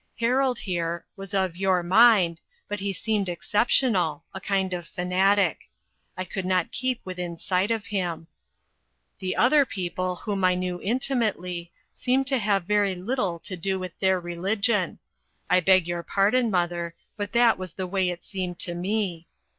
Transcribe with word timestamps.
Harold, 0.19 0.57
here, 0.57 1.05
was 1.15 1.35
of 1.35 1.55
your 1.55 1.83
mind, 1.83 2.41
but 2.67 2.79
he 2.79 2.91
seemed 2.91 3.29
ex 3.29 3.47
ceptional 3.51 4.23
a 4.33 4.41
kind 4.41 4.73
of 4.73 4.87
fanatic; 4.87 5.69
I 6.17 6.25
could 6.25 6.43
not 6.43 6.71
keep 6.71 6.99
within 7.05 7.37
sight 7.37 7.69
of 7.69 7.85
him. 7.85 8.25
The 9.19 9.35
other 9.35 9.63
people 9.63 10.15
whom 10.15 10.43
I 10.43 10.55
knew 10.55 10.81
intimately, 10.81 11.71
seemed 11.93 12.25
to 12.29 12.39
have 12.39 12.63
very 12.65 12.95
little 12.95 13.37
to 13.41 13.55
do 13.55 13.77
with 13.77 13.91
their 13.99 14.19
religion. 14.19 14.97
I 15.51 15.59
beg 15.59 15.87
your 15.87 16.01
pardon, 16.01 16.49
mother, 16.49 16.95
but 17.15 17.31
that 17.33 17.59
was 17.59 17.73
the 17.73 17.85
way 17.85 18.09
it 18.09 18.23
seemed 18.23 18.57
to 18.61 18.73
me. 18.73 19.27